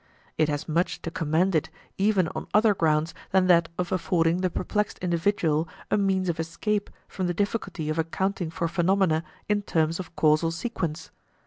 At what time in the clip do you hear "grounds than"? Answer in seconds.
2.73-3.45